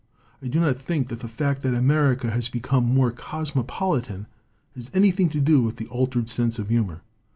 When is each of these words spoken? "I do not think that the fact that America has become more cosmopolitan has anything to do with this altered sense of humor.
"I 0.41 0.47
do 0.47 0.59
not 0.59 0.79
think 0.79 1.09
that 1.09 1.19
the 1.19 1.27
fact 1.27 1.61
that 1.61 1.75
America 1.75 2.31
has 2.31 2.49
become 2.49 2.83
more 2.85 3.11
cosmopolitan 3.11 4.25
has 4.73 4.89
anything 4.95 5.29
to 5.29 5.39
do 5.39 5.61
with 5.61 5.75
this 5.75 5.87
altered 5.89 6.27
sense 6.27 6.57
of 6.57 6.69
humor. 6.69 7.03